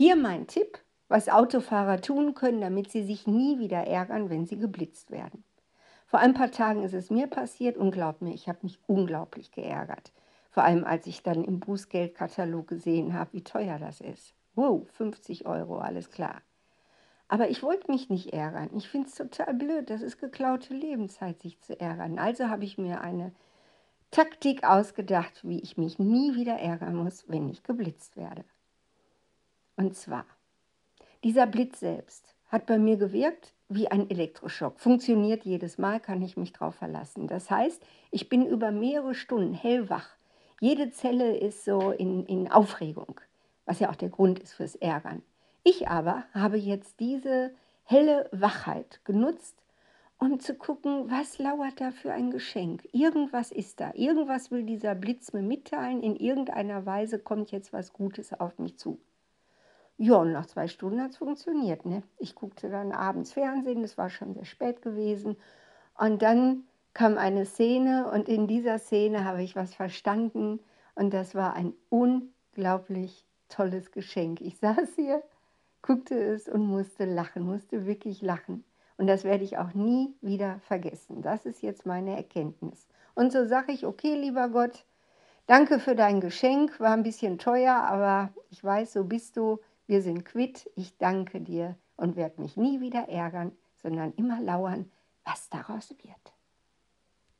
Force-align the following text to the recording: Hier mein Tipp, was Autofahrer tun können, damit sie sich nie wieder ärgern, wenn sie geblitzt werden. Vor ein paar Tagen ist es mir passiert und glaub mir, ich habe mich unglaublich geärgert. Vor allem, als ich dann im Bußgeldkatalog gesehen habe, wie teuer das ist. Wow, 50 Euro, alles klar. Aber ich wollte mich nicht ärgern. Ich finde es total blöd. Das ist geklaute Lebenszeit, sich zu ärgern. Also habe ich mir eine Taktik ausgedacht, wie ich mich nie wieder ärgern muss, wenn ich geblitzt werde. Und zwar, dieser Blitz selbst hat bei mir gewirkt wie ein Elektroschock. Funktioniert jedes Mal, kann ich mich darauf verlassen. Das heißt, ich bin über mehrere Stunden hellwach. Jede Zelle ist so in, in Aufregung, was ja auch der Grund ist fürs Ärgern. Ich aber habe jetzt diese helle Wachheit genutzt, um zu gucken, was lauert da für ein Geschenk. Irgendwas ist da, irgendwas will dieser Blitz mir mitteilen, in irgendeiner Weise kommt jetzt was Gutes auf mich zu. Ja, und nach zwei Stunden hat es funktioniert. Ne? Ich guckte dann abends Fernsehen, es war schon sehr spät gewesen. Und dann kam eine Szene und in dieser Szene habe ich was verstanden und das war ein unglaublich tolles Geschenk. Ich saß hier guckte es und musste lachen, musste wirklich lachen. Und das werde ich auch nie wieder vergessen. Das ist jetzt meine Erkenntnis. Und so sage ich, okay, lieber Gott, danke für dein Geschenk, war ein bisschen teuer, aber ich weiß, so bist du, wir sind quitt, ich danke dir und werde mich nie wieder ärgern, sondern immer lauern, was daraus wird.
Hier 0.00 0.14
mein 0.14 0.46
Tipp, 0.46 0.78
was 1.08 1.28
Autofahrer 1.28 2.00
tun 2.00 2.34
können, 2.34 2.60
damit 2.60 2.88
sie 2.88 3.02
sich 3.02 3.26
nie 3.26 3.58
wieder 3.58 3.78
ärgern, 3.78 4.30
wenn 4.30 4.46
sie 4.46 4.56
geblitzt 4.56 5.10
werden. 5.10 5.42
Vor 6.06 6.20
ein 6.20 6.34
paar 6.34 6.52
Tagen 6.52 6.84
ist 6.84 6.94
es 6.94 7.10
mir 7.10 7.26
passiert 7.26 7.76
und 7.76 7.90
glaub 7.90 8.22
mir, 8.22 8.32
ich 8.32 8.48
habe 8.48 8.60
mich 8.62 8.78
unglaublich 8.86 9.50
geärgert. 9.50 10.12
Vor 10.52 10.62
allem, 10.62 10.84
als 10.84 11.08
ich 11.08 11.24
dann 11.24 11.42
im 11.42 11.58
Bußgeldkatalog 11.58 12.68
gesehen 12.68 13.12
habe, 13.12 13.32
wie 13.32 13.42
teuer 13.42 13.80
das 13.80 14.00
ist. 14.00 14.34
Wow, 14.54 14.88
50 14.88 15.46
Euro, 15.46 15.78
alles 15.78 16.10
klar. 16.10 16.42
Aber 17.26 17.50
ich 17.50 17.64
wollte 17.64 17.90
mich 17.90 18.08
nicht 18.08 18.32
ärgern. 18.32 18.70
Ich 18.76 18.88
finde 18.88 19.08
es 19.08 19.16
total 19.16 19.52
blöd. 19.52 19.90
Das 19.90 20.00
ist 20.00 20.20
geklaute 20.20 20.74
Lebenszeit, 20.74 21.40
sich 21.40 21.60
zu 21.60 21.80
ärgern. 21.80 22.20
Also 22.20 22.48
habe 22.48 22.62
ich 22.62 22.78
mir 22.78 23.00
eine 23.00 23.32
Taktik 24.12 24.62
ausgedacht, 24.62 25.40
wie 25.42 25.58
ich 25.58 25.76
mich 25.76 25.98
nie 25.98 26.36
wieder 26.36 26.54
ärgern 26.54 26.94
muss, 26.94 27.28
wenn 27.28 27.48
ich 27.48 27.64
geblitzt 27.64 28.16
werde. 28.16 28.44
Und 29.78 29.94
zwar, 29.94 30.26
dieser 31.22 31.46
Blitz 31.46 31.78
selbst 31.78 32.34
hat 32.48 32.66
bei 32.66 32.80
mir 32.80 32.96
gewirkt 32.96 33.54
wie 33.68 33.86
ein 33.86 34.10
Elektroschock. 34.10 34.80
Funktioniert 34.80 35.44
jedes 35.44 35.78
Mal, 35.78 36.00
kann 36.00 36.20
ich 36.20 36.36
mich 36.36 36.52
darauf 36.52 36.74
verlassen. 36.74 37.28
Das 37.28 37.48
heißt, 37.48 37.80
ich 38.10 38.28
bin 38.28 38.44
über 38.44 38.72
mehrere 38.72 39.14
Stunden 39.14 39.54
hellwach. 39.54 40.16
Jede 40.60 40.90
Zelle 40.90 41.36
ist 41.36 41.64
so 41.64 41.92
in, 41.92 42.26
in 42.26 42.50
Aufregung, 42.50 43.20
was 43.66 43.78
ja 43.78 43.88
auch 43.88 43.94
der 43.94 44.08
Grund 44.08 44.40
ist 44.40 44.54
fürs 44.54 44.74
Ärgern. 44.74 45.22
Ich 45.62 45.86
aber 45.86 46.24
habe 46.34 46.56
jetzt 46.56 46.98
diese 46.98 47.54
helle 47.84 48.28
Wachheit 48.32 49.00
genutzt, 49.04 49.62
um 50.18 50.40
zu 50.40 50.56
gucken, 50.56 51.08
was 51.08 51.38
lauert 51.38 51.80
da 51.80 51.92
für 51.92 52.12
ein 52.12 52.32
Geschenk. 52.32 52.88
Irgendwas 52.90 53.52
ist 53.52 53.78
da, 53.78 53.92
irgendwas 53.94 54.50
will 54.50 54.64
dieser 54.64 54.96
Blitz 54.96 55.32
mir 55.32 55.42
mitteilen, 55.42 56.02
in 56.02 56.16
irgendeiner 56.16 56.84
Weise 56.84 57.20
kommt 57.20 57.52
jetzt 57.52 57.72
was 57.72 57.92
Gutes 57.92 58.32
auf 58.32 58.58
mich 58.58 58.76
zu. 58.76 58.98
Ja, 59.98 60.16
und 60.16 60.32
nach 60.32 60.46
zwei 60.46 60.68
Stunden 60.68 61.02
hat 61.02 61.10
es 61.10 61.18
funktioniert. 61.18 61.84
Ne? 61.84 62.02
Ich 62.18 62.34
guckte 62.34 62.70
dann 62.70 62.92
abends 62.92 63.32
Fernsehen, 63.32 63.84
es 63.84 63.98
war 63.98 64.10
schon 64.10 64.32
sehr 64.32 64.44
spät 64.44 64.80
gewesen. 64.80 65.36
Und 65.98 66.22
dann 66.22 66.64
kam 66.94 67.18
eine 67.18 67.44
Szene 67.44 68.10
und 68.10 68.28
in 68.28 68.46
dieser 68.46 68.78
Szene 68.78 69.24
habe 69.24 69.42
ich 69.42 69.56
was 69.56 69.74
verstanden 69.74 70.60
und 70.94 71.12
das 71.12 71.34
war 71.34 71.54
ein 71.54 71.74
unglaublich 71.90 73.26
tolles 73.48 73.92
Geschenk. 73.92 74.40
Ich 74.40 74.58
saß 74.58 74.94
hier 74.94 75.22
guckte 75.82 76.14
es 76.16 76.48
und 76.48 76.66
musste 76.66 77.04
lachen, 77.04 77.44
musste 77.44 77.86
wirklich 77.86 78.22
lachen. 78.22 78.64
Und 78.96 79.06
das 79.06 79.24
werde 79.24 79.44
ich 79.44 79.58
auch 79.58 79.74
nie 79.74 80.14
wieder 80.20 80.58
vergessen. 80.60 81.22
Das 81.22 81.46
ist 81.46 81.62
jetzt 81.62 81.86
meine 81.86 82.16
Erkenntnis. 82.16 82.88
Und 83.14 83.32
so 83.32 83.46
sage 83.46 83.72
ich, 83.72 83.86
okay, 83.86 84.14
lieber 84.14 84.48
Gott, 84.48 84.84
danke 85.46 85.78
für 85.78 85.94
dein 85.94 86.20
Geschenk, 86.20 86.80
war 86.80 86.92
ein 86.92 87.04
bisschen 87.04 87.38
teuer, 87.38 87.74
aber 87.74 88.30
ich 88.50 88.62
weiß, 88.62 88.92
so 88.92 89.04
bist 89.04 89.36
du, 89.36 89.60
wir 89.88 90.02
sind 90.02 90.24
quitt, 90.24 90.70
ich 90.76 90.96
danke 90.98 91.40
dir 91.40 91.76
und 91.96 92.14
werde 92.14 92.40
mich 92.40 92.56
nie 92.56 92.80
wieder 92.80 93.08
ärgern, 93.08 93.52
sondern 93.74 94.12
immer 94.12 94.40
lauern, 94.40 94.92
was 95.24 95.48
daraus 95.48 95.90
wird. 96.02 96.37